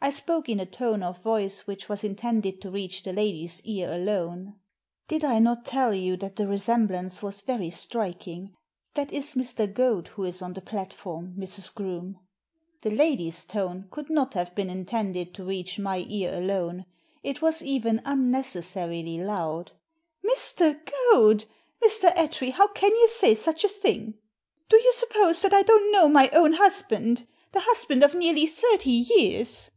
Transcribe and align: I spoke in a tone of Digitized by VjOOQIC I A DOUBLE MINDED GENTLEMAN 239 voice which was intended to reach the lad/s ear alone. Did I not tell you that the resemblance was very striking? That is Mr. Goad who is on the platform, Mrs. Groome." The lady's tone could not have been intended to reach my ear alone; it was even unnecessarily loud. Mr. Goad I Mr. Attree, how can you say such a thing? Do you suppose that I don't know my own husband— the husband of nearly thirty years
I 0.00 0.10
spoke 0.10 0.48
in 0.48 0.60
a 0.60 0.64
tone 0.64 1.02
of 1.02 1.16
Digitized 1.18 1.24
by 1.24 1.28
VjOOQIC 1.28 1.28
I 1.28 1.36
A 1.36 1.42
DOUBLE 1.42 1.42
MINDED 1.42 1.42
GENTLEMAN 1.42 1.42
239 1.42 1.42
voice 1.42 1.66
which 1.66 1.88
was 1.88 2.04
intended 2.04 2.60
to 2.60 2.70
reach 2.70 3.02
the 3.02 3.12
lad/s 3.12 3.62
ear 3.64 3.92
alone. 3.92 4.54
Did 5.08 5.24
I 5.24 5.38
not 5.40 5.64
tell 5.66 5.92
you 5.94 6.16
that 6.18 6.36
the 6.36 6.46
resemblance 6.46 7.22
was 7.22 7.42
very 7.42 7.70
striking? 7.70 8.54
That 8.94 9.12
is 9.12 9.34
Mr. 9.34 9.74
Goad 9.74 10.08
who 10.08 10.24
is 10.24 10.40
on 10.40 10.52
the 10.52 10.60
platform, 10.62 11.34
Mrs. 11.36 11.74
Groome." 11.74 12.20
The 12.82 12.92
lady's 12.92 13.44
tone 13.44 13.88
could 13.90 14.08
not 14.08 14.34
have 14.34 14.54
been 14.54 14.70
intended 14.70 15.34
to 15.34 15.44
reach 15.44 15.80
my 15.80 16.06
ear 16.08 16.32
alone; 16.32 16.86
it 17.24 17.42
was 17.42 17.62
even 17.62 18.00
unnecessarily 18.04 19.18
loud. 19.18 19.72
Mr. 20.24 20.78
Goad 21.10 21.44
I 21.82 21.86
Mr. 21.88 22.14
Attree, 22.14 22.52
how 22.52 22.68
can 22.68 22.94
you 22.94 23.08
say 23.08 23.34
such 23.34 23.64
a 23.64 23.68
thing? 23.68 24.14
Do 24.68 24.80
you 24.80 24.92
suppose 24.92 25.42
that 25.42 25.52
I 25.52 25.62
don't 25.62 25.90
know 25.92 26.08
my 26.08 26.30
own 26.30 26.52
husband— 26.54 27.26
the 27.52 27.60
husband 27.60 28.04
of 28.04 28.14
nearly 28.14 28.46
thirty 28.46 28.90
years 28.92 29.70